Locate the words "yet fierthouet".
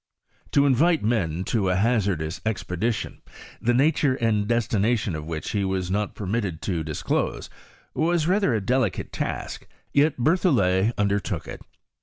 9.93-10.93